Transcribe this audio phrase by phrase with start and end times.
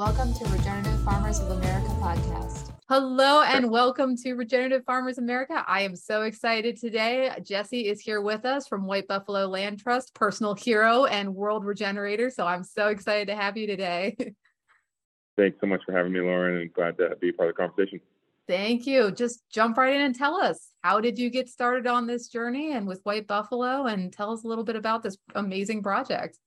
[0.00, 2.72] Welcome to Regenerative Farmers of America podcast.
[2.88, 5.62] Hello and welcome to Regenerative Farmers America.
[5.68, 7.30] I am so excited today.
[7.42, 12.30] Jesse is here with us from White Buffalo Land Trust, personal hero and world regenerator.
[12.30, 14.16] So I'm so excited to have you today.
[15.36, 18.00] Thanks so much for having me, Lauren, and glad to be part of the conversation.
[18.48, 19.10] Thank you.
[19.10, 22.72] Just jump right in and tell us how did you get started on this journey
[22.72, 26.38] and with White Buffalo, and tell us a little bit about this amazing project.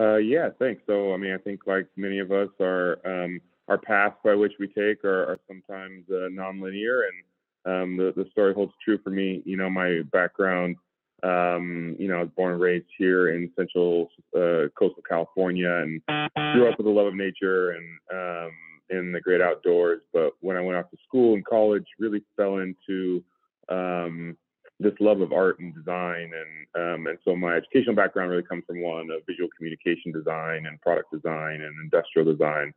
[0.00, 0.82] Uh, yeah, thanks.
[0.86, 4.52] So, I mean, I think like many of us, our um, our paths by which
[4.58, 9.10] we take are, are sometimes uh, nonlinear, and um, the the story holds true for
[9.10, 9.42] me.
[9.44, 10.76] You know, my background.
[11.22, 16.02] Um, you know, I was born and raised here in central uh, coastal California, and
[16.06, 18.52] grew up with a love of nature and um,
[18.90, 20.02] in the great outdoors.
[20.12, 23.24] But when I went off to school and college, really fell into
[23.70, 24.36] um,
[24.78, 28.64] this love of art and design, and um, and so my educational background really comes
[28.66, 32.72] from one of visual communication design and product design and industrial design.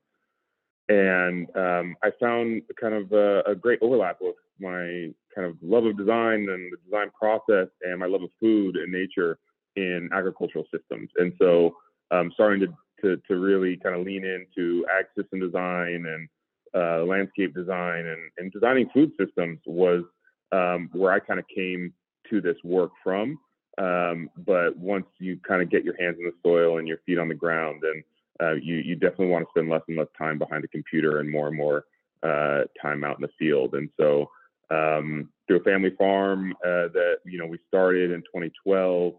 [0.87, 5.85] And um, I found kind of a, a, great overlap with my kind of love
[5.85, 9.37] of design and the design process and my love of food and nature
[9.75, 11.09] in agricultural systems.
[11.17, 11.75] And so
[12.09, 12.67] um, starting to,
[13.01, 16.27] to, to really kind of lean into ag system design and
[16.75, 20.03] uh, landscape design and, and designing food systems was
[20.51, 21.93] um, where I kind of came
[22.29, 23.39] to this work from.
[23.77, 27.17] Um, but once you kind of get your hands in the soil and your feet
[27.17, 28.03] on the ground, then
[28.41, 31.29] uh, you you definitely want to spend less and less time behind a computer and
[31.29, 31.85] more and more
[32.23, 33.73] uh, time out in the field.
[33.75, 34.29] And so
[34.71, 39.13] um, through a family farm uh, that you know we started in 2012,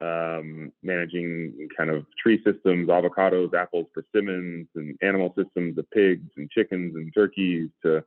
[0.00, 6.50] um, managing kind of tree systems, avocados, apples, persimmons, and animal systems of pigs and
[6.50, 8.04] chickens and turkeys to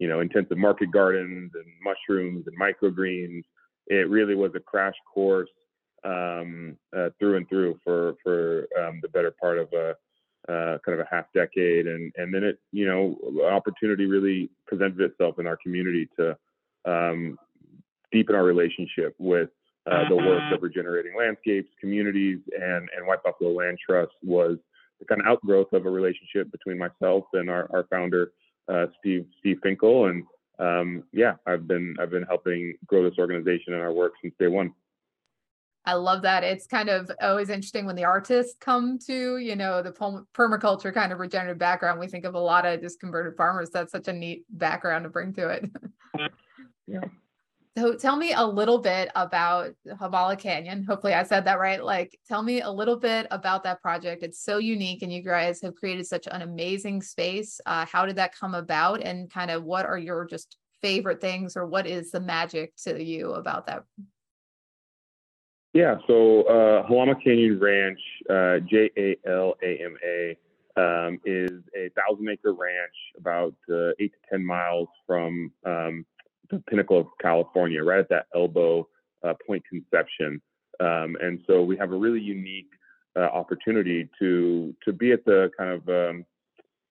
[0.00, 3.44] you know, intensive market gardens and mushrooms and microgreens.
[3.86, 5.50] It really was a crash course
[6.04, 9.94] um, uh, through and through for for um, the better part of a
[10.50, 15.00] uh, kind of a half decade, and and then it you know opportunity really presented
[15.02, 16.36] itself in our community to
[16.86, 17.38] um,
[18.10, 19.50] deepen our relationship with
[19.86, 24.56] uh, the work of regenerating landscapes, communities, and and White Buffalo Land Trust was
[24.98, 28.32] the kind of outgrowth of a relationship between myself and our, our founder
[28.70, 30.24] uh, Steve Steve Finkel, and
[30.58, 34.48] um, yeah, I've been I've been helping grow this organization and our work since day
[34.48, 34.72] one.
[35.86, 36.44] I love that.
[36.44, 41.10] It's kind of always interesting when the artists come to, you know, the permaculture kind
[41.10, 41.98] of regenerative background.
[41.98, 43.70] We think of a lot of just converted farmers.
[43.70, 45.70] That's such a neat background to bring to it.
[46.86, 47.00] yeah.
[47.78, 50.84] So tell me a little bit about Jalama Canyon.
[50.84, 51.82] Hopefully I said that right.
[51.82, 54.24] Like tell me a little bit about that project.
[54.24, 57.60] It's so unique and you guys have created such an amazing space.
[57.66, 61.56] Uh, how did that come about and kind of what are your just favorite things
[61.56, 63.84] or what is the magic to you about that?
[65.72, 70.36] Yeah, so uh, Jalama Canyon Ranch, uh, J A L A M A,
[70.76, 76.04] um, is a thousand acre ranch about uh, eight to 10 miles from um,
[76.50, 78.86] the pinnacle of California, right at that elbow
[79.24, 80.40] uh, point conception.
[80.80, 82.70] Um, and so we have a really unique
[83.16, 86.24] uh, opportunity to to be at the kind of um,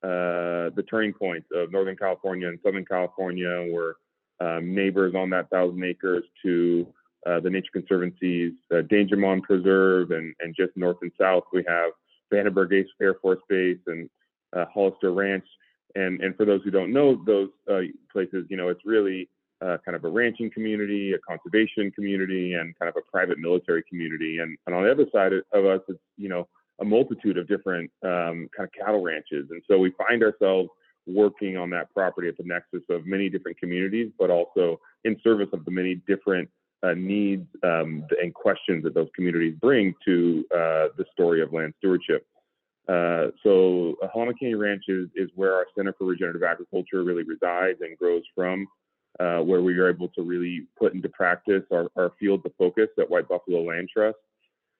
[0.03, 3.67] uh, the turning points of Northern California and Southern California.
[3.71, 3.93] We're
[4.41, 6.87] um, neighbors on that thousand acres to
[7.25, 11.91] uh, the Nature Conservancy's uh, Dangermond Preserve, and, and just north and south we have
[12.33, 14.09] Vandenberg Air Force Base and
[14.55, 15.45] uh, Hollister Ranch.
[15.95, 17.49] And and for those who don't know those
[18.11, 19.27] places, you know it's really
[19.61, 23.83] uh, kind of a ranching community, a conservation community, and kind of a private military
[23.89, 24.39] community.
[24.39, 26.47] And, and on the other side of us, it's you know
[26.81, 29.47] a multitude of different um, kind of cattle ranches.
[29.51, 30.69] And so we find ourselves
[31.07, 35.49] working on that property at the nexus of many different communities, but also in service
[35.53, 36.49] of the many different
[36.83, 41.73] uh, needs um, and questions that those communities bring to uh, the story of land
[41.79, 42.25] stewardship.
[42.87, 47.79] Uh, so Jalama Canyon Ranch is, is where our Center for Regenerative Agriculture really resides
[47.81, 48.67] and grows from
[49.19, 52.87] uh, where we are able to really put into practice our, our field of focus
[52.97, 54.17] at White Buffalo Land Trust.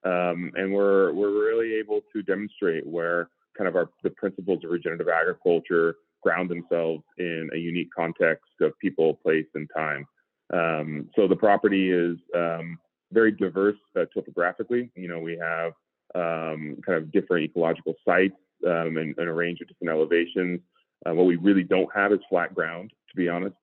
[0.05, 4.72] Um, and we're, we're really able to demonstrate where kind of our, the principles of
[4.72, 10.06] regenerative agriculture ground themselves in a unique context of people, place, and time.
[10.53, 12.80] Um, so the property is um,
[13.12, 14.89] very diverse uh, topographically.
[14.95, 15.74] You know, we have
[16.15, 18.35] um, kind of different ecological sites
[18.65, 20.59] um, and, and, a range of different elevations.
[21.06, 23.56] Uh, what we really don't have is flat ground, to be honest.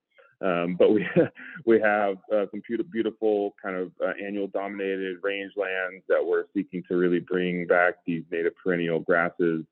[0.42, 1.06] Um, but we
[1.66, 2.62] we have uh, some
[2.92, 8.24] beautiful kind of uh, annual dominated rangelands that we're seeking to really bring back these
[8.30, 9.64] native perennial grasses.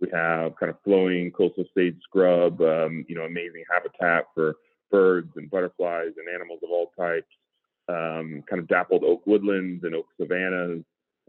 [0.00, 4.56] We have kind of flowing coastal sage scrub, um, you know, amazing habitat for
[4.90, 7.26] birds and butterflies and animals of all types.
[7.88, 10.82] Um, kind of dappled oak woodlands and oak savannas.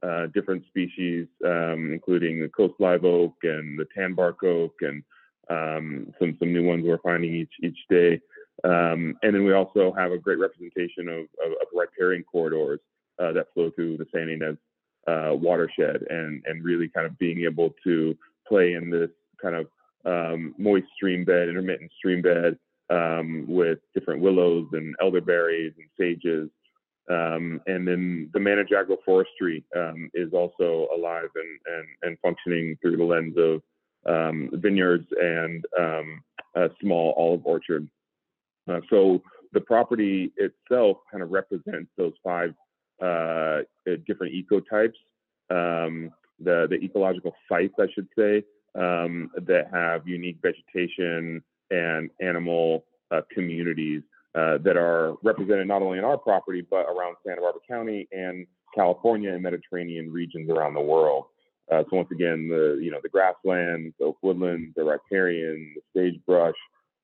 [0.03, 5.03] uh, different species, um, including the coast live oak and the tan bark oak, and
[5.49, 8.19] um, some some new ones we're finding each each day.
[8.63, 12.79] Um, and then we also have a great representation of, of, of riparian corridors
[13.19, 14.57] uh, that flow through the Santa Ynez
[15.07, 18.15] uh, watershed, and and really kind of being able to
[18.47, 19.09] play in this
[19.41, 19.67] kind of
[20.05, 22.57] um, moist stream bed, intermittent stream bed
[22.89, 26.49] um, with different willows and elderberries and sages.
[27.09, 32.97] Um, and then the managed agroforestry um, is also alive and, and, and functioning through
[32.97, 33.61] the lens of
[34.05, 35.65] um, vineyards and
[36.55, 37.87] a small olive orchard.
[38.67, 39.21] Uh, so
[39.53, 42.53] the property itself kind of represents those five
[43.01, 43.59] uh,
[44.05, 44.93] different ecotypes,
[45.49, 48.43] um, the, the ecological sites, I should say,
[48.75, 51.41] um, that have unique vegetation
[51.71, 54.01] and animal uh, communities
[54.35, 58.45] uh, that are represented not only in our property, but around Santa Barbara County and
[58.75, 61.25] California and Mediterranean regions around the world.
[61.71, 65.81] Uh, so once again, the you know the grasslands, the oak woodlands, the riparian, the
[65.99, 66.55] sagebrush,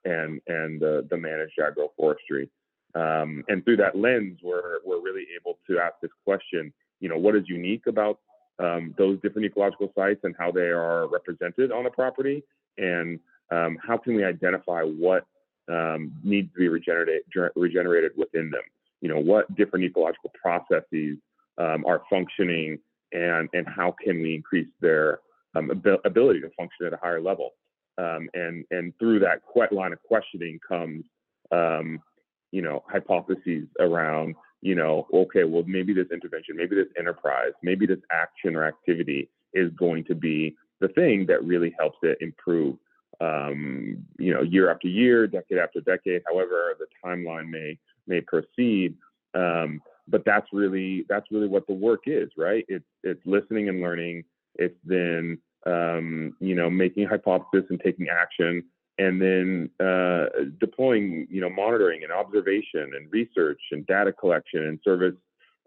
[0.06, 2.50] and and the, the managed agroforestry.
[2.96, 6.74] Um, and through that lens, we're we're really able to ask this question.
[7.00, 8.20] You know, what is unique about
[8.60, 12.44] um, those different ecological sites and how they are represented on the property,
[12.78, 13.20] and
[13.52, 15.26] um, how can we identify what
[15.72, 17.22] um, needs to be regenerated
[17.56, 18.62] regenerated within them?
[19.02, 21.18] You know, what different ecological processes
[21.58, 22.80] um, are functioning,
[23.12, 25.20] and and how can we increase their
[25.56, 25.72] um,
[26.06, 27.52] ability to function at a higher level?
[27.98, 29.42] Um, and and through that
[29.72, 31.06] line of questioning comes
[32.52, 37.86] you know hypotheses around you know, okay, well, maybe this intervention, maybe this enterprise, maybe
[37.86, 42.78] this action or activity is going to be the thing that really helps it improve,
[43.20, 48.96] um, you know, year after year, decade after decade, however the timeline may may proceed.
[49.36, 52.64] Um, but that's really that's really what the work is, right?
[52.70, 54.24] It's it's listening and learning.
[54.56, 58.64] It's then um, you know making hypothesis and taking action
[59.00, 60.26] and then uh,
[60.60, 65.16] deploying, you know, monitoring and observation and research and data collection in service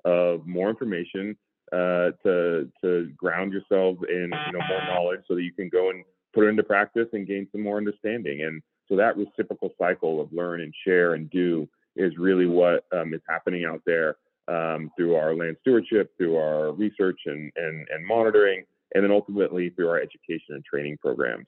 [0.05, 1.37] of more information
[1.73, 5.91] uh, to to ground yourself in you know more knowledge so that you can go
[5.91, 8.43] and put it into practice and gain some more understanding.
[8.43, 13.15] And so that reciprocal cycle of learn and share and do is really what um,
[13.15, 14.17] is happening out there
[14.47, 18.65] um, through our land stewardship, through our research and, and, and monitoring,
[18.97, 21.45] and then ultimately through our education and training programs.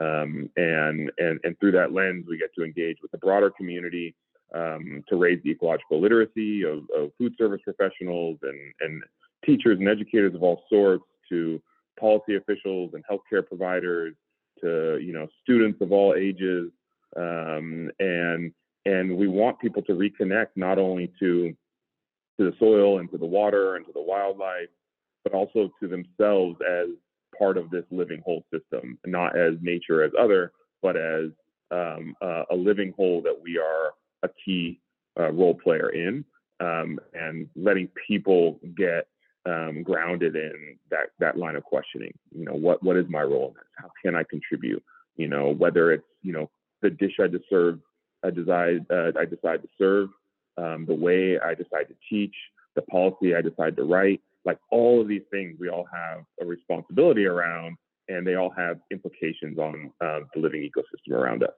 [0.00, 4.16] Um, and, and, and through that lens, we get to engage with the broader community
[4.52, 9.02] um, to raise the ecological literacy of, of, food service professionals and, and
[9.44, 11.62] teachers and educators of all sorts to
[12.00, 14.14] policy officials and healthcare providers
[14.60, 16.70] to you know students of all ages
[17.16, 18.52] um, and
[18.86, 21.54] and we want people to reconnect not only to
[22.38, 24.68] to the soil and to the water and to the wildlife
[25.24, 26.88] but also to themselves as
[27.38, 31.30] part of this living whole system, not as nature as other, but as
[31.70, 33.92] um, uh, a living whole that we are
[34.22, 34.80] a key
[35.18, 36.24] uh, role player in,
[36.60, 39.06] um, and letting people get
[39.46, 42.12] um, grounded in that that line of questioning.
[42.34, 43.64] You know, what what is my role in this?
[43.76, 44.82] How can I contribute?
[45.16, 46.50] You know, whether it's you know
[46.82, 47.80] the dish I deserve,
[48.24, 50.08] I decide uh, I decide to serve,
[50.56, 52.34] um, the way I decide to teach,
[52.74, 56.46] the policy I decide to write, like all of these things we all have a
[56.46, 57.76] responsibility around
[58.08, 61.56] and they all have implications on uh, the living ecosystem around us.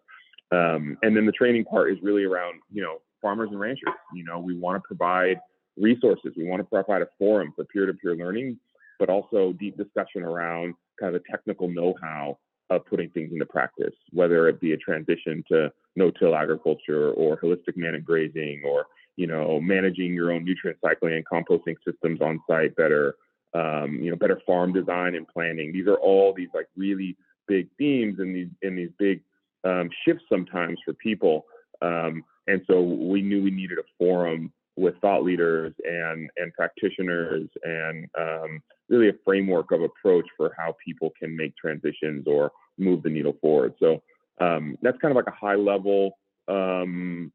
[0.50, 3.94] Um, and then the training part is really around you know farmers and ranchers.
[4.12, 5.38] You know we want to provide
[5.78, 6.32] resources.
[6.36, 8.58] We want to provide a forum for peer-to-peer learning
[8.98, 12.36] but also deep discussion around kind of the technical know-how
[12.68, 17.76] of putting things into practice whether it be a transition to no-till agriculture or holistic
[17.76, 18.86] managed grazing or
[19.20, 23.16] you know, managing your own nutrient cycling and composting systems on site better,
[23.52, 25.74] um, you know, better farm design and planning.
[25.74, 29.20] These are all these like really big themes and these in these big
[29.64, 31.44] um, shifts sometimes for people.
[31.82, 37.46] Um, and so we knew we needed a forum with thought leaders and and practitioners
[37.62, 43.02] and um, really a framework of approach for how people can make transitions or move
[43.02, 43.74] the needle forward.
[43.80, 44.02] So
[44.40, 46.12] um, that's kind of like a high level
[46.48, 47.30] um,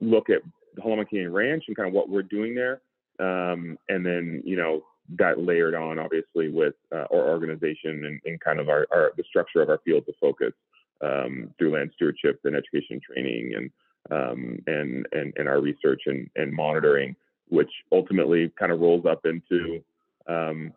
[0.00, 0.40] look at
[0.76, 2.80] the Jalama Canyon Ranch and kind of what we're doing there.
[3.18, 4.84] Um, and then, you know,
[5.18, 9.24] that layered on obviously with uh, our organization and, and kind of our, our, the
[9.28, 10.52] structure of our fields of focus
[11.00, 13.70] um, through land stewardship and education training and
[14.08, 17.16] um, and, and and our research and, and monitoring,
[17.48, 19.82] which ultimately kind of rolls up into
[20.28, 20.72] um,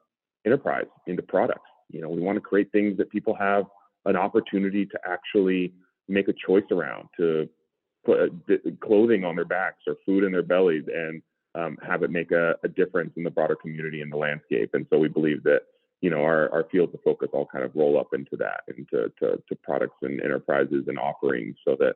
[0.45, 1.69] enterprise, into products.
[1.91, 3.65] You know, we want to create things that people have
[4.05, 5.73] an opportunity to actually
[6.07, 7.47] make a choice around, to
[8.05, 11.21] clothing on their backs or food in their bellies and
[11.55, 14.69] um, have it make a, a, difference in the broader community and the landscape.
[14.73, 15.61] And so we believe that
[16.01, 19.11] you know our, our fields of focus all kind of roll up into that, into
[19.19, 21.95] to, to products and enterprises and offerings, so that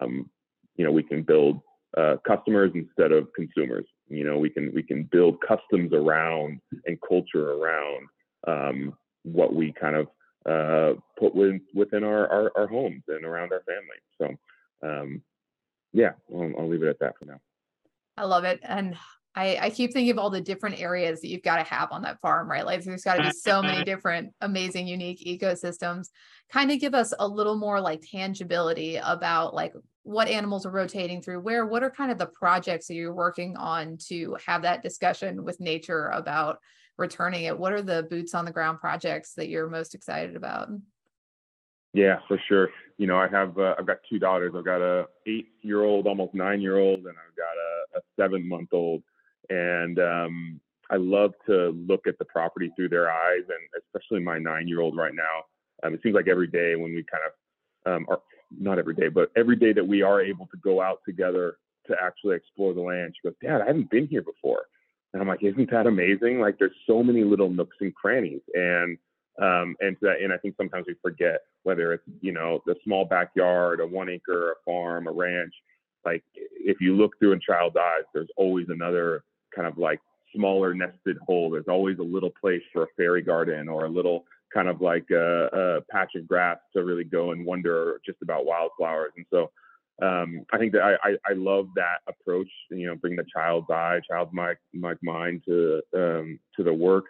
[0.00, 0.28] um,
[0.76, 1.60] you know we can build
[1.96, 3.86] uh, customers instead of consumers.
[4.08, 8.06] You know we can we can build customs around and culture around
[8.46, 10.06] um, what we kind of
[10.46, 14.00] uh, put within, within our, our, our, homes and around our family.
[14.18, 15.22] So, um,
[15.92, 17.40] yeah, I'll, I'll leave it at that for now.
[18.16, 18.60] I love it.
[18.62, 18.96] And
[19.34, 22.02] I, I keep thinking of all the different areas that you've got to have on
[22.02, 22.66] that farm, right?
[22.66, 26.08] Like there's got to be so many different amazing, unique ecosystems.
[26.50, 31.22] Kind of give us a little more like tangibility about like what animals are rotating
[31.22, 34.82] through where, what are kind of the projects that you're working on to have that
[34.82, 36.58] discussion with nature about
[36.98, 37.58] returning it.
[37.58, 40.68] What are the boots on the ground projects that you're most excited about?
[41.92, 42.68] Yeah, for sure.
[43.00, 44.52] You know, I have uh, I've got two daughters.
[44.54, 48.02] I've got a eight year old, almost nine year old, and I've got a, a
[48.14, 49.02] seven month old.
[49.48, 54.38] And um, I love to look at the property through their eyes, and especially my
[54.38, 55.44] nine year old right now.
[55.82, 58.20] Um, it seems like every day when we kind of um, are
[58.58, 61.96] not every day, but every day that we are able to go out together to
[62.02, 64.64] actually explore the land, she goes, "Dad, I haven't been here before."
[65.14, 66.38] And I'm like, isn't that amazing?
[66.38, 68.42] Like there's so many little nooks and crannies.
[68.52, 68.98] And
[69.38, 73.80] um, and that I think sometimes we forget whether it's, you know, the small backyard,
[73.80, 75.54] a one acre, a farm, a ranch.
[76.04, 80.00] Like if you look through in child's eyes, there's always another kind of like
[80.34, 81.50] smaller nested hole.
[81.50, 85.06] There's always a little place for a fairy garden or a little kind of like
[85.10, 89.12] a, a patch of grass to really go and wonder just about wildflowers.
[89.16, 89.50] And so
[90.02, 92.48] um, I think that I, I, I, love that approach.
[92.70, 94.56] You know, bring the child's eye, child's mind,
[95.02, 97.04] mind to um, to the work,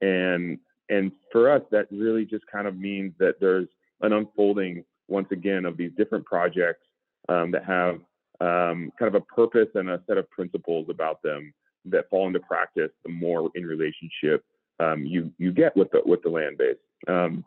[0.00, 0.58] and
[0.92, 3.68] and for us, that really just kind of means that there's
[4.02, 6.86] an unfolding once again of these different projects
[7.28, 7.94] um, that have
[8.40, 11.52] um, kind of a purpose and a set of principles about them
[11.84, 12.90] that fall into practice.
[13.04, 14.44] The more in relationship
[14.80, 16.76] um, you you get with the with the land base.
[17.08, 17.44] Um,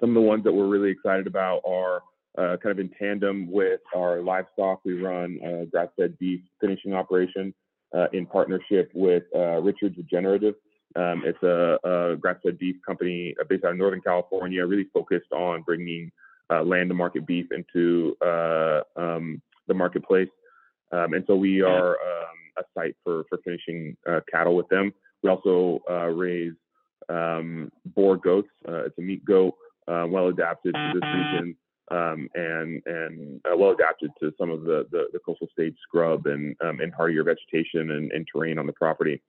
[0.00, 2.02] some of the ones that we're really excited about are
[2.36, 4.80] uh, kind of in tandem with our livestock.
[4.84, 7.52] We run a grass-fed beef finishing operation
[7.96, 10.54] uh, in partnership with uh, Richards Regenerative.
[10.98, 15.32] Um, it's a, a grass-fed beef company uh, based out of Northern California, really focused
[15.32, 16.10] on bringing
[16.50, 20.28] uh, land-to-market beef into uh, um, the marketplace.
[20.90, 23.96] Um, and so we are um, a site for for finishing
[24.30, 24.92] cattle with them.
[25.22, 25.80] We also
[26.14, 26.54] raise
[27.10, 28.48] um, Boer goats.
[28.66, 29.54] it's a meat goat,
[29.86, 31.56] well adapted to this region
[31.90, 36.26] um, and and uh, well adapted to some of the, the, the coastal sage scrub
[36.26, 39.22] and um, and hardier vegetation and, and, terrain on the property.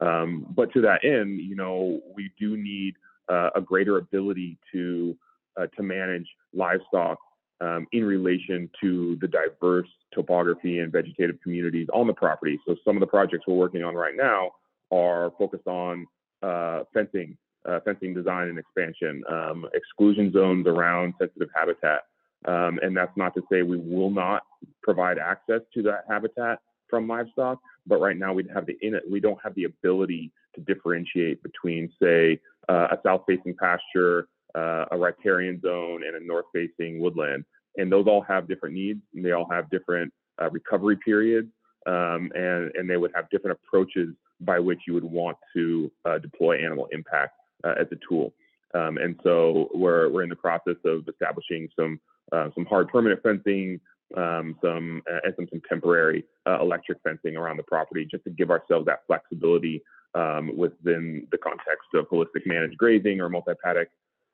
[0.00, 2.94] Um, but to that end, you know, we do need
[3.28, 5.16] uh, a greater ability to
[5.56, 7.18] uh, to manage livestock
[7.60, 12.58] um, in relation to the diverse topography and vegetative communities on the property.
[12.66, 14.52] So some of the projects we're working on right now
[14.90, 16.06] are focused on
[16.42, 17.36] uh, fencing
[17.68, 22.04] uh, fencing design and expansion, um, exclusion zones around sensitive habitat.
[22.46, 24.44] Um, and that's not to say we will not
[24.82, 27.58] provide access to that habitat from livestock,
[27.90, 28.76] but right now we have the
[29.10, 34.96] we don't have the ability to differentiate between, say, uh, a south-facing pasture, uh, a
[34.96, 37.44] riparian zone, and a north-facing woodland.
[37.76, 41.48] And those all have different needs, and they all have different uh, recovery periods,
[41.86, 44.08] um, and and they would have different approaches
[44.40, 48.32] by which you would want to uh, deploy animal impact uh, as a tool.
[48.72, 52.00] Um, and so we're, we're in the process of establishing some
[52.32, 53.80] uh, some hard permanent fencing,
[54.16, 58.30] um, some uh, and some, some temporary uh, electric fencing around the property, just to
[58.30, 59.82] give ourselves that flexibility
[60.14, 63.88] um, within the context of holistic managed grazing or multi-paddock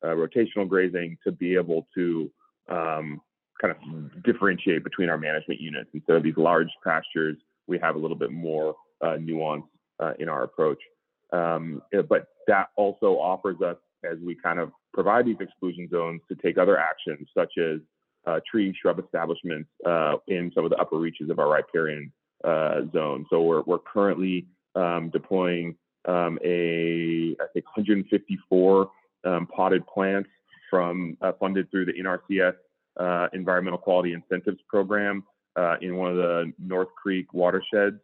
[0.04, 2.30] uh, rotational grazing to be able to
[2.70, 3.20] um,
[3.60, 5.90] kind of differentiate between our management units.
[5.94, 9.64] Instead of these large pastures, we have a little bit more uh, nuance
[10.00, 10.78] uh, in our approach.
[11.32, 13.76] Um, but that also offers us,
[14.10, 17.80] as we kind of provide these exclusion zones, to take other actions, such as
[18.26, 22.12] uh, tree shrub establishments uh, in some of the upper reaches of our riparian
[22.44, 23.26] uh, zone.
[23.30, 28.90] So we're, we're currently um, deploying um, a, I think, 154
[29.24, 30.28] um, potted plants
[30.70, 32.54] from uh, funded through the NRCS
[33.32, 35.24] Environmental Quality Incentives Program
[35.80, 38.00] in one of the North Creek watersheds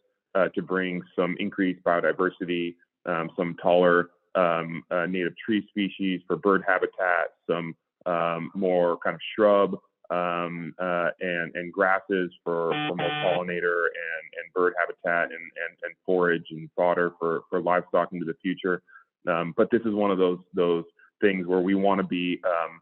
[0.54, 2.74] to bring some increased biodiversity
[3.06, 7.74] um, some taller um, uh, native tree species for bird habitat, some
[8.06, 9.76] um, more kind of shrub
[10.12, 15.72] um, uh, and and grasses for, for more pollinator and, and bird habitat and, and,
[15.84, 18.82] and forage and fodder for, for livestock into the future.
[19.26, 20.84] Um, but this is one of those those
[21.20, 22.72] things where we want to be um,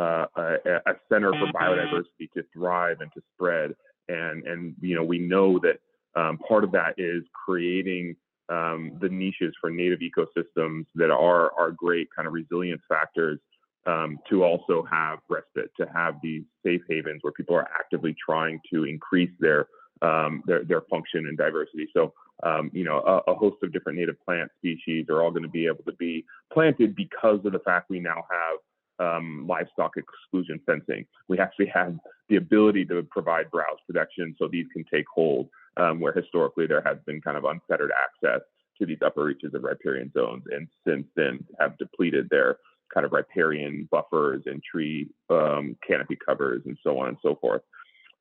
[0.00, 3.74] uh, a, a, center for biodiversity to thrive and to spread.
[4.08, 5.78] And and you know we know that
[6.16, 8.16] Um, part of that is creating
[8.48, 13.38] um, the niches for native ecosystems that are are great kind of resilience factors
[13.86, 18.60] um, to also have respite, to have these safe havens where people are actively trying
[18.72, 19.68] to increase their
[20.02, 21.88] um, their, their function and diversity.
[21.94, 22.12] So,
[22.42, 25.48] um, you know, a, a, host of different native plant species are all going to
[25.48, 28.58] be able to be planted because of the fact we now have
[28.98, 31.06] um, livestock exclusion fencing.
[31.28, 31.96] We actually have
[32.28, 36.82] the ability to provide browse protection so these can take hold, um, where historically there
[36.82, 38.42] has been kind of unfettered access
[38.78, 42.58] to these upper reaches of riparian zones, and since then have depleted their
[42.92, 47.62] kind of riparian buffers and tree um, canopy covers and so on and so forth.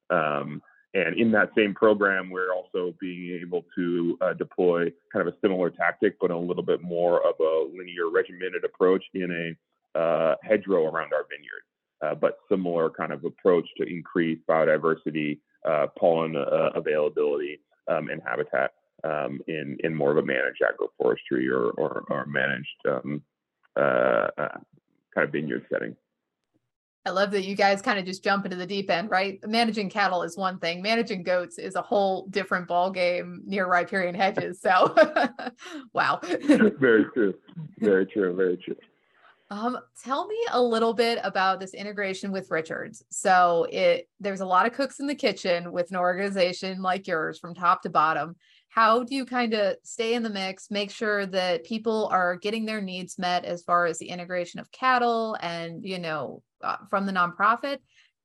[0.09, 0.61] Um,
[0.93, 5.37] and in that same program, we're also being able to uh, deploy kind of a
[5.41, 9.55] similar tactic, but a little bit more of a linear regimented approach in
[9.95, 11.63] a uh, hedgerow around our vineyard.
[12.01, 18.21] Uh, but similar kind of approach to increase biodiversity, uh, pollen uh, availability, um, and
[18.25, 18.71] habitat
[19.03, 23.21] um, in in more of a managed agroforestry or or, or managed um,
[23.75, 25.95] uh, kind of vineyard setting.
[27.07, 29.39] I love that you guys kind of just jump into the deep end, right?
[29.45, 30.81] Managing cattle is one thing.
[30.81, 34.59] Managing goats is a whole different ball game near riparian hedges.
[34.59, 34.95] So,
[35.93, 36.19] wow.
[36.23, 37.35] very true.
[37.77, 38.35] Very true.
[38.35, 38.75] Very true.
[39.51, 43.03] Um, tell me a little bit about this integration with Richards.
[43.11, 47.37] So it there's a lot of cooks in the kitchen with an organization like yours
[47.37, 48.35] from top to bottom
[48.75, 52.65] how do you kind of stay in the mix make sure that people are getting
[52.65, 57.05] their needs met as far as the integration of cattle and you know uh, from
[57.05, 57.77] the nonprofit?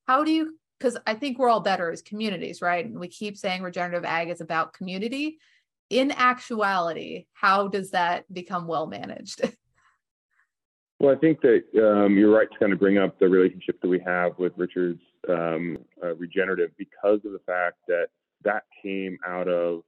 [0.07, 2.85] How do you because i think we're all better as communities right?
[2.85, 5.39] And we keep saying regenerative ag is about community.
[5.89, 9.41] In actuality how does that become well managed?
[10.99, 13.89] Well i think that um, you're right to kind of bring up the relationship that
[13.89, 18.09] we have with richards um, uh, regenerative because of the fact that
[18.45, 19.83] that came out of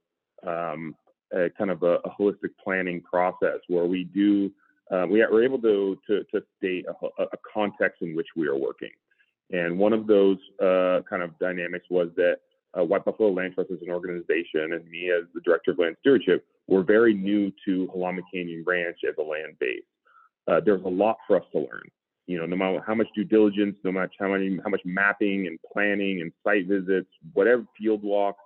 [0.47, 0.95] um,
[1.33, 4.51] a kind of a, a, holistic planning process where we do
[4.91, 8.57] uh, we are able to to, to state a, a, context in which we are
[8.57, 8.91] working.
[9.51, 12.37] And one of those uh, kind of dynamics was that
[12.77, 15.95] uh, White Buffalo Land Trust as an organization and me as the director of land
[15.99, 19.83] stewardship were very new to Jalama Canyon Ranch as a land base.
[20.47, 21.83] Uh, there's a lot for us to learn.
[22.25, 25.47] You know, no matter how much due diligence, no matter how many, how much mapping
[25.47, 28.39] and planning and site visits, whatever field walks,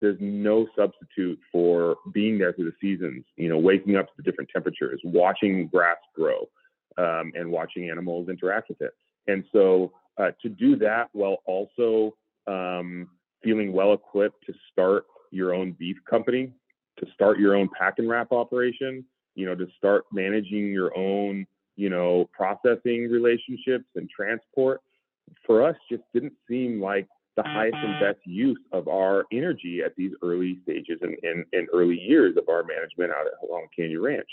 [0.00, 4.22] there's no substitute for being there through the seasons, you know, waking up to the
[4.22, 6.48] different temperatures, watching grass grow,
[6.96, 8.92] um, and watching animals interact with it.
[9.26, 12.14] And so uh, to do that while also
[12.46, 13.08] um,
[13.42, 16.52] feeling well equipped to start your own beef company,
[16.98, 21.46] to start your own pack and wrap operation, you know, to start managing your own,
[21.76, 24.80] you know, processing relationships and transport,
[25.46, 27.06] for us just didn't seem like
[27.38, 31.68] the highest and best use of our energy at these early stages and, and, and
[31.72, 34.28] early years of our management out at Long Canyon Ranch.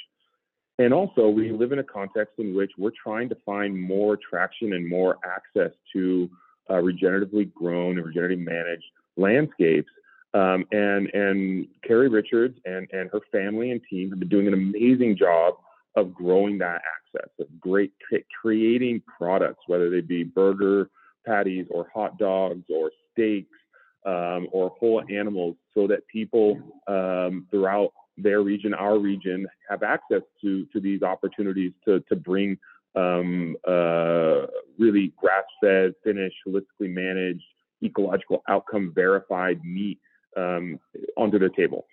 [0.79, 4.73] And also, we live in a context in which we're trying to find more traction
[4.73, 6.27] and more access to
[6.67, 8.85] uh, regeneratively grown and regeneratively managed
[9.17, 9.91] landscapes.
[10.33, 14.53] Um, and and Carrie Richards and, and her family and team have been doing an
[14.53, 15.53] amazing job
[15.95, 17.93] of growing that access, of great
[18.41, 20.89] creating products, whether they be burger
[21.25, 23.57] patties or hot dogs or steaks
[24.05, 30.21] um, or whole animals so that people um, throughout their region, our region, have access
[30.41, 32.57] to to these opportunities to to bring
[32.95, 34.45] um, uh,
[34.77, 37.43] really grass-fed, finished, holistically managed,
[37.83, 39.99] ecological outcome verified meat
[40.37, 40.79] um,
[41.17, 41.85] onto the table.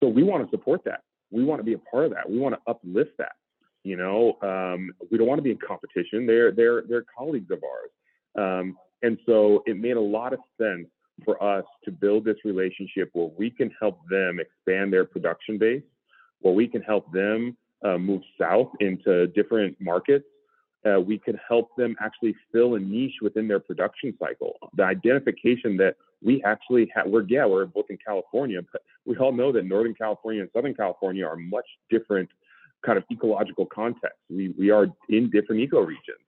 [0.00, 1.02] So we want to support that.
[1.30, 2.28] We want to be a part of that.
[2.28, 3.32] We want to uplift that.
[3.84, 6.26] You know, um, we don't want to be in competition.
[6.26, 7.90] They're they're they're colleagues of ours.
[8.36, 10.86] Um, and so it made a lot of sense
[11.24, 15.82] for us to build this relationship where we can help them expand their production base,
[16.40, 20.24] where we can help them uh, move south into different markets.
[20.84, 24.56] Uh, we can help them actually fill a niche within their production cycle.
[24.76, 29.32] The identification that we actually have, we're, yeah, we're both in California, but we all
[29.32, 32.28] know that Northern California and Southern California are much different
[32.84, 34.18] kind of ecological contexts.
[34.28, 36.22] We, we are in different ecoregions.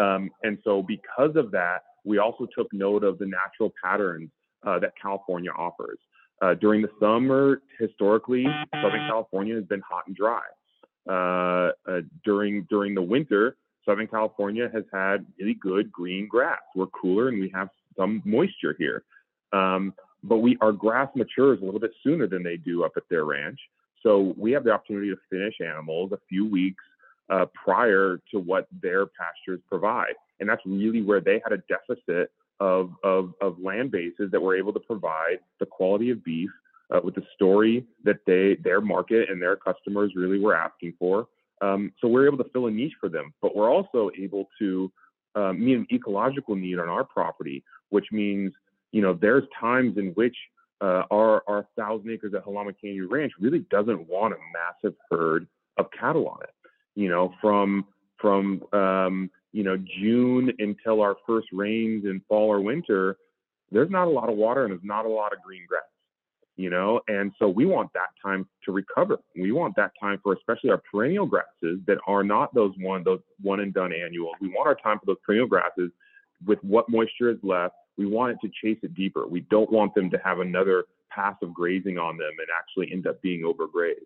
[0.00, 4.30] Um, and so, because of that, we also took note of the natural patterns
[4.66, 5.98] uh, that California offers.
[6.40, 8.46] Uh, during the summer, historically,
[8.82, 10.42] Southern California has been hot and dry.
[11.08, 16.60] Uh, uh during during the winter, Southern California has had really good green grass.
[16.74, 19.04] We're cooler and we have some moisture here.
[19.52, 23.02] Um, but we our grass matures a little bit sooner than they do up at
[23.10, 23.58] their ranch.
[24.02, 26.84] So we have the opportunity to finish animals a few weeks
[27.30, 30.14] uh, prior to what their pastures provide.
[30.40, 34.56] And that's really where they had a deficit of, of, of land bases that were
[34.56, 36.50] able to provide the quality of beef
[36.90, 41.28] uh, with the story that they their market and their customers really were asking for.
[41.62, 44.90] Um, so we're able to fill a niche for them, but we're also able to
[45.34, 48.52] uh, meet an ecological need on our property, which means
[48.92, 50.36] you know there's times in which
[50.80, 55.46] uh, our our thousand acres at Jalama Canyon Ranch really doesn't want a massive herd
[55.76, 56.50] of cattle on it.
[57.00, 57.86] You know, from
[58.18, 63.16] from um, you know June until our first rains in fall or winter,
[63.72, 65.80] there's not a lot of water and there's not a lot of green grass.
[66.56, 69.16] You know, and so we want that time to recover.
[69.34, 73.20] We want that time for especially our perennial grasses that are not those one those
[73.40, 74.34] one and done annuals.
[74.38, 75.90] We want our time for those perennial grasses
[76.46, 77.76] with what moisture is left.
[77.96, 79.26] We want it to chase it deeper.
[79.26, 83.06] We don't want them to have another pass of grazing on them and actually end
[83.06, 84.04] up being overgrazed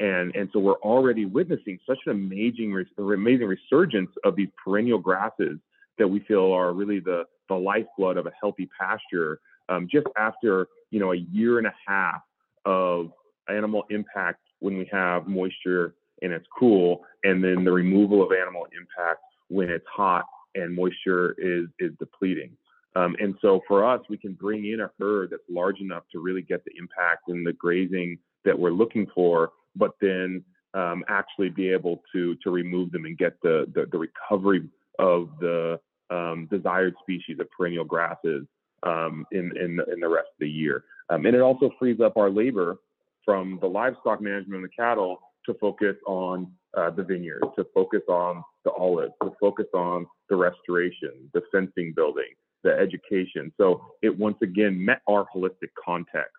[0.00, 5.58] and and so we're already witnessing such an amazing amazing resurgence of these perennial grasses
[5.98, 10.68] that we feel are really the the lifeblood of a healthy pasture um, just after
[10.90, 12.22] you know a year and a half
[12.64, 13.10] of
[13.48, 18.66] animal impact when we have moisture and it's cool and then the removal of animal
[18.66, 22.56] impact when it's hot and moisture is is depleting.
[22.96, 26.20] Um, and so for us we can bring in a herd that's large enough to
[26.20, 31.48] really get the impact and the grazing that we're looking for but then um, actually
[31.48, 36.48] be able to to remove them and get the the, the recovery of the um,
[36.50, 38.46] desired species of perennial grasses
[38.82, 40.84] um, in in in the rest of the year.
[41.10, 42.78] Um, and it also frees up our labor
[43.24, 48.02] from the livestock management of the cattle to focus on uh, the vineyard, to focus
[48.08, 53.50] on the olives, to focus on the restoration, the fencing building, the education.
[53.56, 56.34] So it once again met our holistic context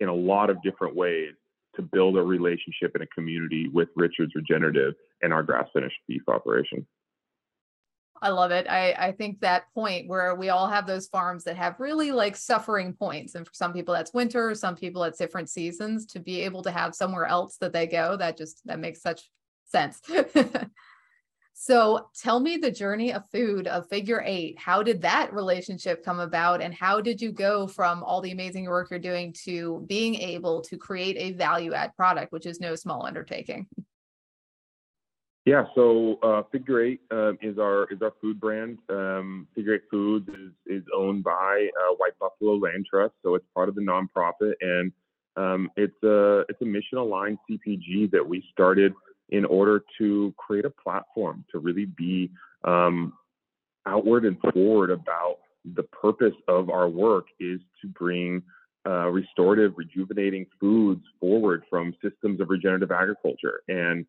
[0.00, 1.34] in a lot of different ways
[1.78, 6.22] to build a relationship and a community with Richards Regenerative and our grass finished beef
[6.28, 6.86] operation.
[8.20, 8.66] I love it.
[8.68, 12.34] I, I think that point where we all have those farms that have really like
[12.34, 13.36] suffering points.
[13.36, 16.70] And for some people that's winter, some people it's different seasons to be able to
[16.72, 18.16] have somewhere else that they go.
[18.16, 19.30] That just that makes such
[19.66, 20.00] sense.
[21.60, 24.56] So tell me the journey of food of Figure Ate.
[24.56, 26.62] How did that relationship come about?
[26.62, 30.60] And how did you go from all the amazing work you're doing to being able
[30.62, 33.66] to create a value add product, which is no small undertaking?
[35.46, 38.78] Yeah, so uh, Figure Ate uh, is our is our food brand.
[38.88, 43.46] Um, Figure Ate Foods is is owned by uh, White Buffalo Land Trust, so it's
[43.52, 44.92] part of the nonprofit, and
[45.36, 48.92] um, it's a it's a mission aligned CPG that we started
[49.30, 52.30] in order to create a platform to really be
[52.64, 53.12] um,
[53.86, 55.38] outward and forward about
[55.74, 58.42] the purpose of our work is to bring
[58.86, 63.60] uh, restorative, rejuvenating foods forward from systems of regenerative agriculture.
[63.68, 64.06] And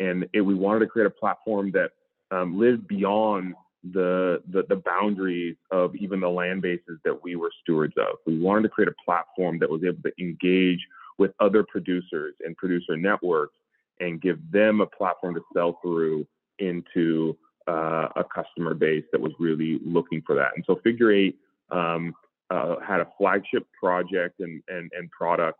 [0.00, 1.90] and it, we wanted to create a platform that
[2.30, 3.54] um, lived beyond
[3.92, 8.18] the, the, the boundaries of even the land bases that we were stewards of.
[8.26, 10.80] We wanted to create a platform that was able to engage
[11.18, 13.56] with other producers and producer networks
[14.00, 16.26] and give them a platform to sell through
[16.58, 17.36] into
[17.68, 20.52] uh, a customer base that was really looking for that.
[20.56, 21.38] And so Figure Ate
[21.70, 22.14] um,
[22.50, 25.58] uh, had a flagship project and and, and product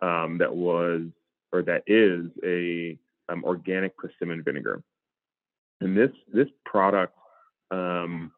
[0.00, 1.02] um, that was
[1.52, 2.98] or that is a
[3.28, 4.82] um, organic persimmon vinegar.
[5.80, 7.14] And this this product
[7.70, 8.32] um,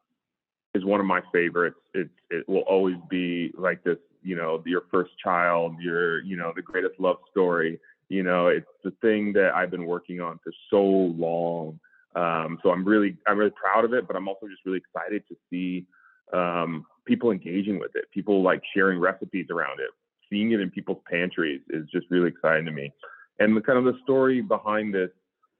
[0.75, 1.79] is one of my favorites.
[1.95, 6.53] It's it will always be like this, you know, your first child, your you know
[6.55, 7.79] the greatest love story.
[8.13, 11.81] You know, it's the thing that I've been working on for so long.
[12.15, 15.23] Um, so I'm really, I'm really proud of it, but I'm also just really excited
[15.29, 15.87] to see
[16.35, 19.89] um, people engaging with it, people like sharing recipes around it,
[20.29, 22.93] seeing it in people's pantries is just really exciting to me.
[23.39, 25.11] And the kind of the story behind this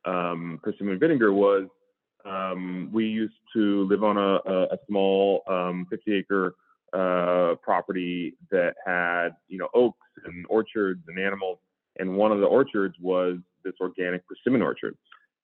[0.05, 1.69] um, persimmon vinegar was
[2.27, 6.55] um, we used to live on a, a, a small um, 50 acre
[6.93, 11.59] uh, property that had you know oaks and orchards and animals
[11.99, 14.97] and one of the orchards was this organic persimmon orchard.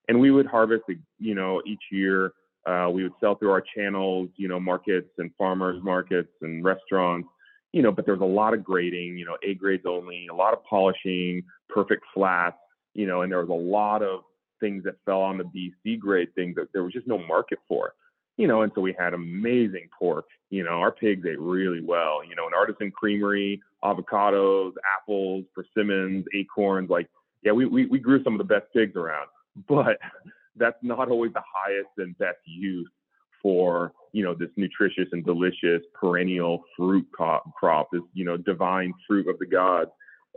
[0.09, 0.85] And we would harvest,
[1.19, 2.33] you know, each year.
[2.67, 7.29] Uh, we would sell through our channels, you know, markets and farmers markets and restaurants,
[7.73, 7.93] you know.
[7.93, 10.65] But there was a lot of grading, you know, A grades only, a lot of
[10.65, 12.57] polishing, perfect flats,
[12.95, 14.21] you know, and there was a lot of
[14.61, 17.93] things that fell on the BC grade things that there was just no market for
[18.39, 20.27] you know, and so we had amazing pork.
[20.49, 22.21] You know, our pigs ate really well.
[22.25, 26.91] You know, an artisan creamery, avocados, apples, persimmons, acorns.
[26.91, 27.09] Like,
[27.43, 29.29] yeah, we, we, we grew some of the best pigs around,
[29.69, 29.99] but
[30.57, 32.91] that's not always the highest and best use
[33.41, 39.29] for you know this nutritious and delicious perennial fruit crop, this you know divine fruit
[39.29, 39.91] of the gods,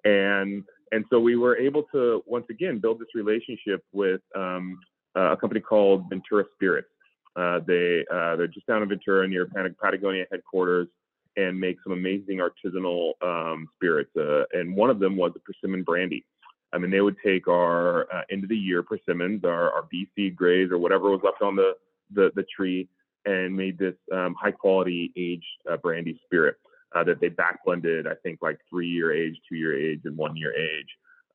[0.04, 4.78] and and so we were able to once again build this relationship with um,
[5.16, 6.90] a company called Ventura Spirits,
[7.36, 9.48] uh, they uh, they're just down in Ventura near
[9.82, 10.88] Patagonia headquarters,
[11.38, 14.12] and make some amazing artisanal um, spirits.
[14.16, 16.26] Uh, and one of them was a persimmon brandy.
[16.74, 20.36] I mean, they would take our uh, end of the year persimmons, our, our BC
[20.36, 21.74] grays, or whatever was left on the,
[22.14, 22.88] the, the tree,
[23.26, 26.56] and made this um, high quality aged uh, brandy spirit
[26.96, 30.18] uh, that they back blended, I think, like three year age, two year age, and
[30.18, 30.88] one year age.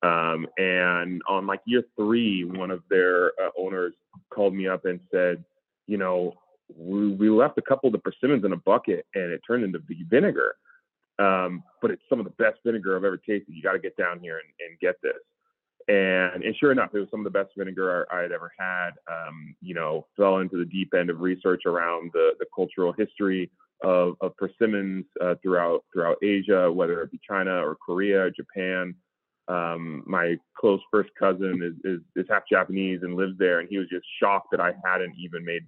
[0.02, 3.94] Um, and on like year three, one of their uh, owners
[4.30, 5.44] called me up and said,
[5.86, 6.34] you know,
[6.74, 9.80] we, we left a couple of the persimmons in a bucket and it turned into
[10.08, 10.56] vinegar.
[11.18, 13.54] Um, but it's some of the best vinegar I've ever tasted.
[13.54, 15.12] You got to get down here and, and get this.
[15.88, 18.90] And, and sure enough, it was some of the best vinegar I, had ever had.
[19.10, 23.50] Um, you know, fell into the deep end of research around the, the cultural history
[23.82, 28.94] of, of persimmons uh, throughout throughout Asia, whether it be China or Korea, or Japan.
[29.48, 33.78] Um, my close first cousin is, is, is half Japanese and lives there, and he
[33.78, 35.62] was just shocked that I hadn't even made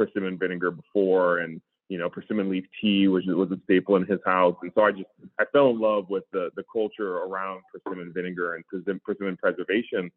[0.00, 4.20] persimmon vinegar before, and you know persimmon leaf tea was was a staple in his
[4.24, 8.12] house, and so I just I fell in love with the the culture around persimmon
[8.14, 8.64] vinegar and
[9.04, 10.10] persimmon preservation,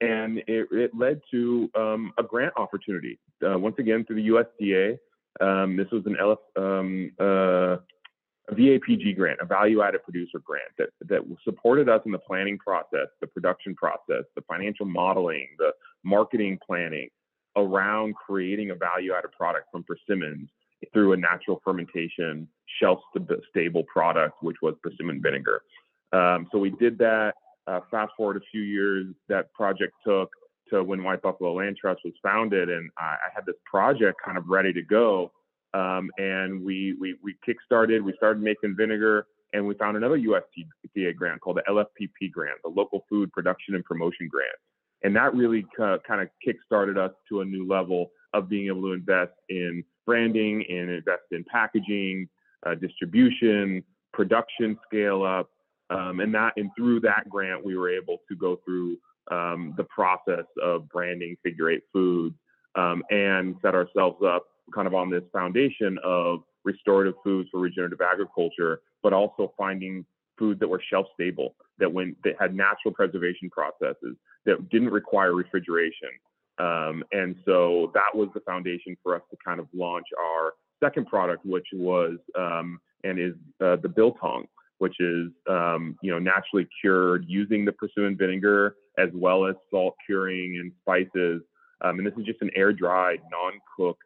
[0.00, 4.98] and it, it led to um, a grant opportunity uh, once again through the USDA.
[5.40, 7.76] Um, this was an LF, um, uh,
[8.50, 12.58] a VAPG grant, a value added producer grant that, that supported us in the planning
[12.58, 15.70] process, the production process, the financial modeling, the
[16.02, 17.08] marketing planning
[17.60, 20.48] around creating a value added product from persimmons
[20.92, 22.48] through a natural fermentation,
[22.80, 23.00] shelf
[23.50, 25.62] stable product, which was persimmon vinegar.
[26.12, 27.34] Um, so we did that.
[27.66, 30.30] Uh, fast forward a few years, that project took
[30.70, 34.38] to when White Buffalo Land Trust was founded, and I, I had this project kind
[34.38, 35.32] of ready to go
[35.74, 41.14] um, and we, we, we kickstarted, we started making vinegar, and we found another USDA
[41.16, 44.56] grant called the LFPP grant, the Local Food Production and Promotion Grant.
[45.02, 48.92] And that really kind of kickstarted us to a new level of being able to
[48.92, 52.28] invest in branding and invest in packaging,
[52.66, 53.82] uh, distribution,
[54.12, 55.50] production scale up.
[55.90, 58.98] Um, and that and through that grant, we were able to go through
[59.30, 62.34] um, the process of branding Figure Ate Foods
[62.74, 68.00] um, and set ourselves up kind of on this foundation of restorative foods for regenerative
[68.00, 70.04] agriculture, but also finding
[70.38, 75.34] foods that were shelf stable, that when that had natural preservation processes, that didn't require
[75.34, 76.10] refrigeration.
[76.58, 81.06] Um, and so that was the foundation for us to kind of launch our second
[81.06, 84.46] product, which was um, and is uh, the biltong,
[84.78, 89.94] which is um, you know naturally cured using the persimmon vinegar as well as salt
[90.04, 91.42] curing and spices.
[91.80, 94.02] Um, and this is just an air dried, non cooked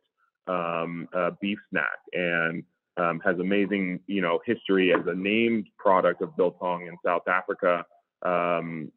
[0.47, 2.62] um, uh, beef snack and
[2.96, 7.85] um, has amazing, you know, history as a named product of biltong in South Africa,
[8.22, 8.90] um,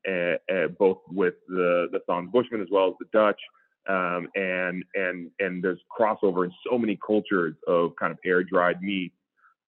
[0.78, 3.40] both with the the Sans Bushmen as well as the Dutch.
[3.88, 8.82] Um, and and and there's crossover in so many cultures of kind of air dried
[8.82, 9.14] meat.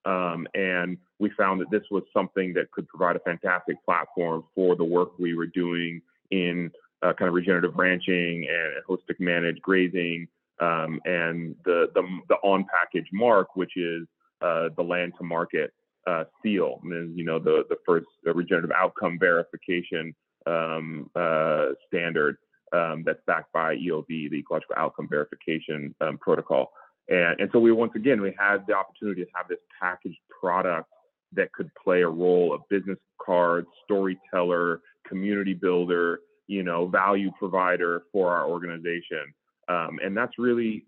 [0.06, 4.76] Um, and we found that this was something that could provide a fantastic platform for
[4.76, 6.72] the work we were doing in
[7.04, 10.28] uh, kind of regenerative ranching and holistic managed grazing
[10.60, 14.08] um, and the, the, the on package mark, which is
[14.41, 15.71] uh, the land to market
[16.08, 22.38] uh, seal, you know the the first regenerative outcome verification um, uh, standard
[22.73, 26.71] um, that's backed by EOV, the Ecological Outcome Verification um, Protocol.
[27.10, 30.89] And, and so we once again we had the opportunity to have this packaged product
[31.34, 38.04] that could play a role of business card, storyteller, community builder, you know, value provider
[38.12, 39.34] for our organization.
[39.69, 40.86] Um, and that's really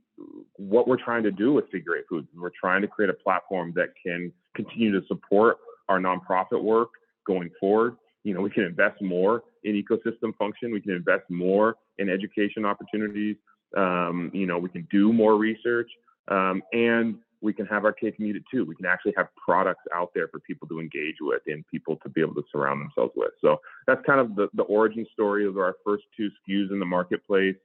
[0.57, 2.27] what we're trying to do with Figure Ate Foods.
[2.35, 6.89] We're trying to create a platform that can continue to support our nonprofit work
[7.25, 7.95] going forward.
[8.23, 10.71] You know, we can invest more in ecosystem function.
[10.71, 13.37] We can invest more in education opportunities.
[13.77, 15.89] Um, you know, we can do more research,
[16.27, 18.65] um, and we can have our cake and eat it too.
[18.65, 22.09] We can actually have products out there for people to engage with and people to
[22.09, 23.31] be able to surround themselves with.
[23.41, 26.85] So that's kind of the, the origin story of our first two SKUs in the
[26.85, 27.55] marketplace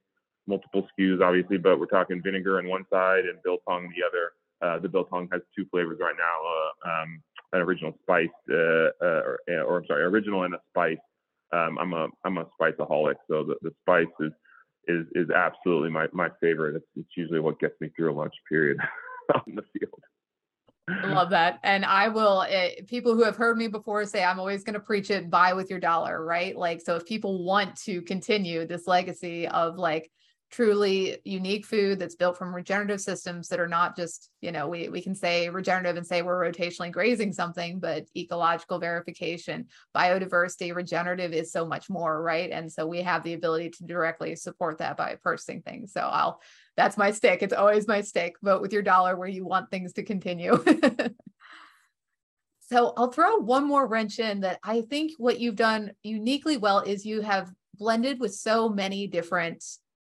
[0.47, 4.33] multiple SKUs, obviously, but we're talking vinegar on one side and biltong the other.
[4.63, 9.23] Uh, the biltong has two flavors right now: uh, um, an original spice, uh, uh
[9.23, 10.99] or, uh, or, I'm sorry, original and a spice.
[11.53, 14.33] Um, I'm a I'm a spiceaholic, so the, the spice is
[14.87, 16.77] is is absolutely my my favorite.
[16.77, 18.79] It's, it's usually what gets me through a lunch period
[19.35, 20.01] on the field.
[20.87, 21.61] I love that.
[21.63, 24.75] And I will, it, eh, people who have heard me before say, I'm always going
[24.75, 26.55] to preach it, buy with your dollar, right?
[26.55, 30.11] Like, so if people want to continue this legacy of like
[30.55, 34.89] truly unique food that's built from regenerative systems that are not just, you know, we,
[34.89, 41.33] we can say regenerative and say we're rotationally grazing something, but ecological verification, biodiversity, regenerative
[41.33, 42.53] is so much more, right?
[42.53, 45.93] And so we have the ability to directly support that by purchasing things.
[45.93, 46.41] So I'll,
[46.77, 47.43] that's my stick.
[47.43, 48.37] It's always my stick.
[48.41, 50.63] Vote with your dollar where you want things to continue.
[52.71, 56.81] So I'll throw one more wrench in that I think what you've done uniquely well
[56.81, 59.63] is you have blended with so many different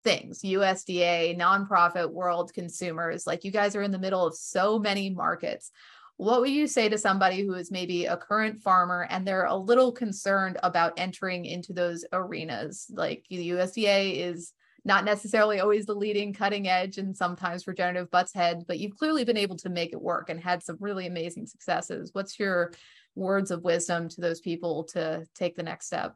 [0.07, 3.27] things USDA, nonprofit, world consumers.
[3.27, 5.73] Like you guys are in the middle of so many markets.
[6.17, 9.57] What would you say to somebody who is maybe a current farmer and they're a
[9.57, 12.87] little concerned about entering into those arenas?
[12.89, 14.53] Like the USDA is
[14.85, 19.25] not necessarily always the leading cutting edge and sometimes regenerative butts head, but you've clearly
[19.25, 22.11] been able to make it work and had some really amazing successes.
[22.13, 22.73] What's your
[23.17, 26.15] words of wisdom to those people to take the next step?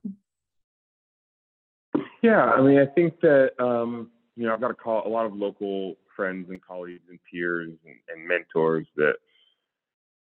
[2.22, 5.26] Yeah, I mean, I think that um, you know I've got a call a lot
[5.26, 9.14] of local friends and colleagues and peers and, and mentors that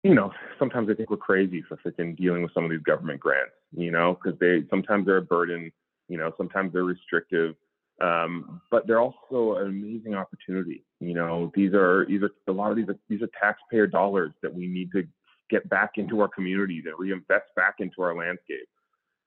[0.05, 3.21] you know sometimes I think we're crazy for freaking dealing with some of these government
[3.21, 5.73] grants, you know, because they sometimes they're a burden,
[6.09, 7.57] you know, sometimes they're restrictive,
[8.01, 10.85] um, but they're also an amazing opportunity.
[11.01, 14.33] You know, these are these are a lot of these are, these are taxpayer dollars
[14.43, 15.03] that we need to
[15.51, 18.69] get back into our communities and reinvest back into our landscape.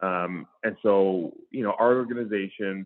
[0.02, 2.86] Um, and so, you know, our organization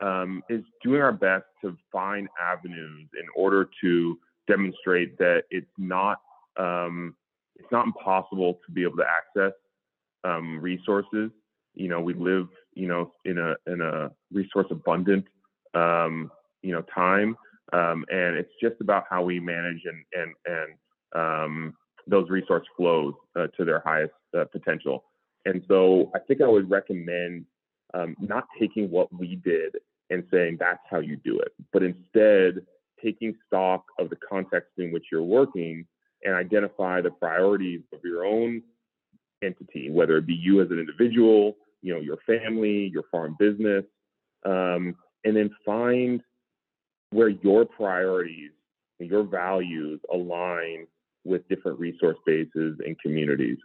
[0.00, 6.18] um, is doing our best to find avenues in order to demonstrate that it's not
[6.58, 7.14] um,
[7.56, 9.52] it's not impossible to be able to access
[10.24, 11.30] um, resources.
[11.74, 15.24] You know, we live, you know, in a in a resource abundant,
[15.74, 16.30] um,
[16.62, 17.36] you know, time,
[17.72, 21.72] um, and it's just about how we manage and and and
[22.06, 25.04] those resource flows uh, to their highest uh, potential.
[25.46, 27.46] And so I think I would recommend
[27.94, 29.76] um, not taking what we did
[30.10, 32.66] and saying that's how you do it, but instead
[33.02, 35.86] taking stock of the context in which you're working
[36.24, 38.60] and identify the priorities of your own
[39.42, 43.84] entity, whether it be you as an individual, you know, your family, your farm business,
[44.44, 46.20] um, and then find
[47.10, 48.50] where your priorities
[48.98, 50.86] and your values align
[51.24, 53.58] with different resource bases and communities.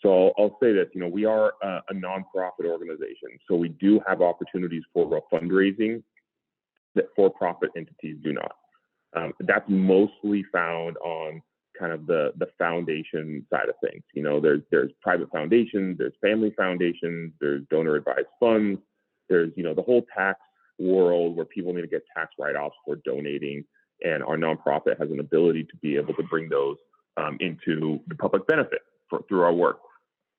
[0.00, 4.00] So I'll, say this, you know, we are a, a, nonprofit organization, so we do
[4.06, 6.04] have opportunities for fundraising
[6.94, 8.52] that for-profit entities do not.
[9.16, 11.42] Um, that's mostly found on
[11.78, 14.02] kind of the the foundation side of things.
[14.14, 18.80] You know, there's there's private foundations, there's family foundations, there's donor advised funds,
[19.28, 20.38] there's you know the whole tax
[20.78, 23.64] world where people need to get tax write-offs for donating,
[24.02, 26.76] and our nonprofit has an ability to be able to bring those
[27.16, 29.80] um, into the public benefit for, through our work.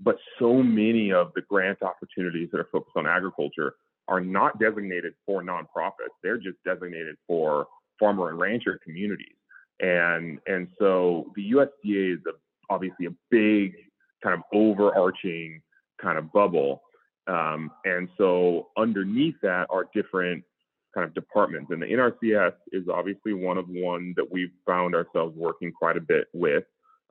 [0.01, 3.75] But so many of the grant opportunities that are focused on agriculture
[4.07, 6.15] are not designated for nonprofits.
[6.23, 7.67] They're just designated for
[7.99, 9.35] farmer and rancher communities.
[9.79, 12.31] And and so the USDA is a,
[12.73, 13.75] obviously a big
[14.23, 15.61] kind of overarching
[16.01, 16.81] kind of bubble.
[17.27, 20.43] Um, and so underneath that are different
[20.93, 21.71] kind of departments.
[21.71, 26.01] And the NRCS is obviously one of one that we've found ourselves working quite a
[26.01, 26.63] bit with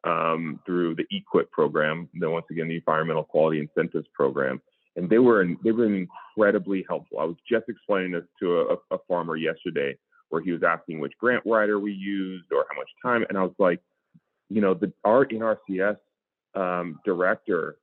[0.04, 4.60] um, through the EQIP program, then once again the Environmental Quality Incentives Program,
[4.96, 7.18] and they were they were incredibly helpful.
[7.18, 9.96] I was just explaining this to a, a farmer yesterday,
[10.28, 13.42] where he was asking which grant writer we used or how much time, and I
[13.42, 13.80] was like,
[14.48, 15.96] you know, the our NRCS
[16.54, 17.76] um, director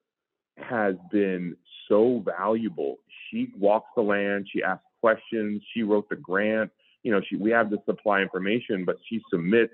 [0.58, 1.56] has been
[1.90, 2.98] so valuable.
[3.30, 6.72] She walks the land, she asks questions, she wrote the grant.
[7.04, 9.74] You know, she we have the supply information, but she submits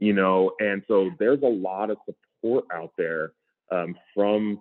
[0.00, 3.32] you know, and so there's a lot of support out there
[3.70, 4.60] um, from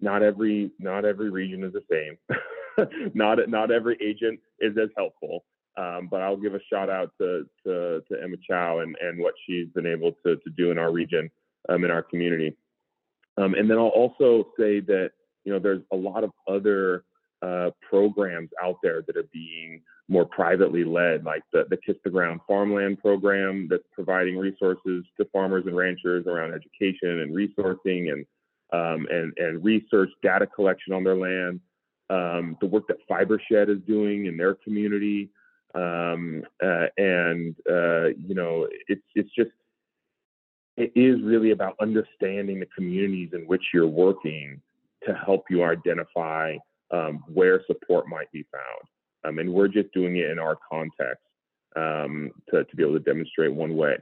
[0.00, 3.08] not every not every region is the same.
[3.14, 5.44] not not every agent is as helpful.
[5.78, 9.34] Um, but I'll give a shout out to to, to Emma Chow and, and what
[9.46, 11.30] she's been able to to do in our region,
[11.68, 12.56] um, in our community.
[13.38, 15.10] Um, and then I'll also say that
[15.44, 17.04] you know there's a lot of other
[17.40, 22.10] uh, programs out there that are being more privately led, like the, the Kiss the
[22.10, 28.26] Ground farmland program that's providing resources to farmers and ranchers around education and resourcing and
[28.72, 31.60] um, and, and research data collection on their land.
[32.10, 35.30] Um, the work that Fibershed is doing in their community.
[35.74, 39.50] Um, uh, and, uh, you know, it's, it's just,
[40.76, 44.60] it is really about understanding the communities in which you're working
[45.06, 46.56] to help you identify
[46.90, 48.88] um, where support might be found.
[49.26, 51.22] Um, and we're just doing it in our context
[51.76, 53.96] um, to, to be able to demonstrate one way.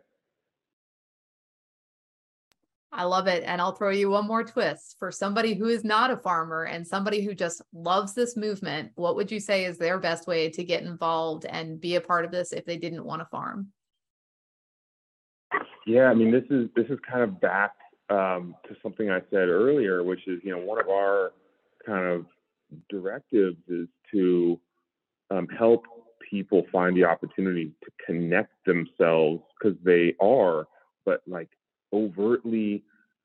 [2.93, 3.43] I love it.
[3.45, 6.87] And I'll throw you one more twist for somebody who is not a farmer and
[6.87, 8.93] somebody who just loves this movement.
[8.95, 12.25] What would you say is their best way to get involved and be a part
[12.25, 13.73] of this if they didn't want to farm?
[15.87, 17.73] Yeah, I mean, this is this is kind of back
[18.11, 21.33] um, to something I said earlier, which is you know one of our
[21.85, 22.27] kind of
[22.89, 24.59] directives is to
[25.31, 25.85] um, help
[26.31, 30.67] people find the opportunity to connect themselves because they are,
[31.05, 31.49] but like
[31.93, 32.83] overtly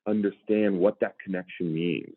[0.08, 2.16] understand what that connection means.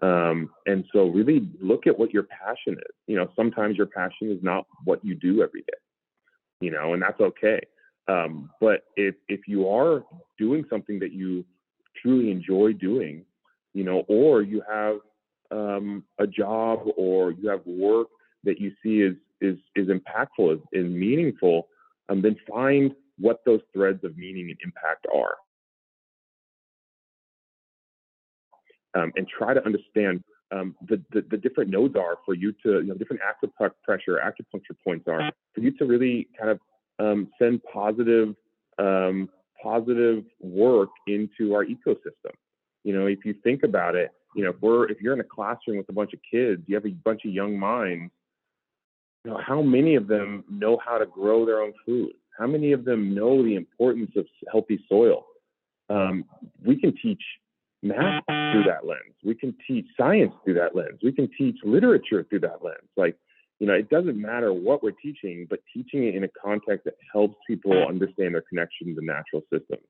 [0.00, 2.94] Um, and so really look at what your passion is.
[3.06, 5.78] You know, sometimes your passion is not what you do every day,
[6.60, 7.60] you know, and that's okay.
[8.08, 10.02] Um, but if, if you are
[10.38, 11.44] doing something that you
[12.00, 13.24] truly enjoy doing,
[13.74, 14.96] you know, or you have
[15.50, 18.08] um, a job or you have work
[18.44, 21.68] that you see is is is impactful, is, is meaningful,
[22.08, 25.36] um, then find what those threads of meaning and impact are.
[28.94, 32.80] um, and try to understand um, the, the, the different nodes are for you to
[32.80, 36.60] you know different acupressure acupuncture points are for you to really kind of
[36.98, 38.34] um, send positive
[38.78, 39.28] um,
[39.62, 42.32] positive work into our ecosystem.
[42.84, 45.24] You know, if you think about it, you know, if we're if you're in a
[45.24, 48.12] classroom with a bunch of kids, you have a bunch of young minds.
[49.24, 52.12] You know, how many of them know how to grow their own food?
[52.38, 55.26] How many of them know the importance of healthy soil?
[55.88, 56.24] Um,
[56.64, 57.22] we can teach
[57.82, 59.14] math through that lens.
[59.24, 61.00] We can teach science through that lens.
[61.02, 62.88] We can teach literature through that lens.
[62.96, 63.16] Like,
[63.60, 66.94] you know, it doesn't matter what we're teaching, but teaching it in a context that
[67.12, 69.86] helps people understand their connection to natural systems.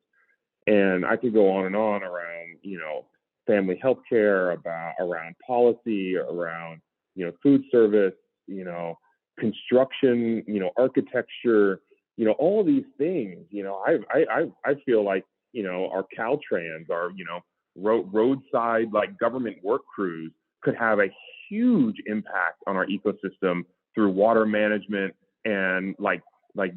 [0.67, 3.07] And I could go on and on around, you know,
[3.47, 6.81] family health care, about around policy, around,
[7.15, 8.15] you know, food service,
[8.47, 8.99] you know,
[9.39, 11.81] construction, you know, architecture,
[12.17, 16.05] you know, all these things, you know, I I I feel like, you know, our
[16.17, 17.41] Caltrans, our, you know,
[17.77, 21.09] road, roadside like government work crews could have a
[21.49, 23.63] huge impact on our ecosystem
[23.95, 25.15] through water management
[25.45, 26.23] and like
[26.55, 26.75] like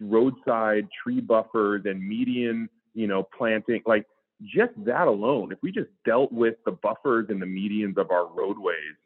[0.00, 4.06] roadside tree buffers and median you know planting like
[4.42, 8.26] just that alone if we just dealt with the buffers and the medians of our
[8.26, 8.96] roadways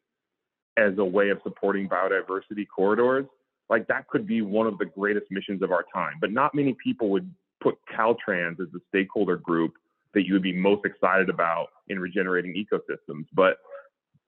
[0.77, 3.27] as a way of supporting biodiversity corridors
[3.71, 6.77] like that could be one of the greatest missions of our time but not many
[6.83, 7.29] people would
[7.63, 9.75] put caltrans as the stakeholder group
[10.15, 13.27] that you would be most excited about in regenerating ecosystems.
[13.35, 13.59] But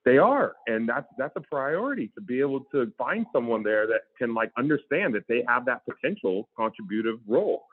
[0.05, 4.01] they are, and that's that's a priority to be able to find someone there that
[4.17, 7.63] can like understand that they have that potential contributive role.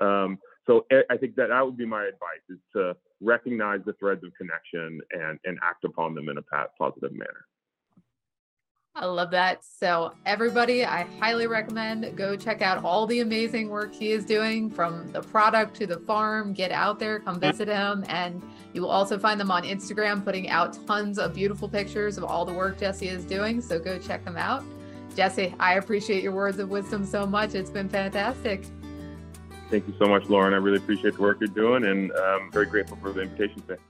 [0.00, 4.22] Um, so I think that that would be my advice: is to recognize the threads
[4.24, 6.42] of connection and and act upon them in a
[6.78, 7.46] positive manner.
[8.96, 9.64] I love that.
[9.64, 14.68] So, everybody, I highly recommend go check out all the amazing work he is doing
[14.68, 16.52] from the product to the farm.
[16.52, 18.04] Get out there, come visit him.
[18.08, 22.24] And you will also find them on Instagram, putting out tons of beautiful pictures of
[22.24, 23.60] all the work Jesse is doing.
[23.60, 24.64] So, go check them out.
[25.14, 27.54] Jesse, I appreciate your words of wisdom so much.
[27.54, 28.66] It's been fantastic.
[29.70, 30.52] Thank you so much, Lauren.
[30.52, 33.62] I really appreciate the work you're doing and I'm um, very grateful for the invitation
[33.62, 33.78] today.